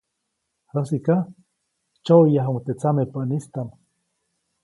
[0.75, 1.15] Jäsiʼka,
[2.03, 3.67] tsyoʼyäyajuʼuŋ teʼ tsamepäʼistam.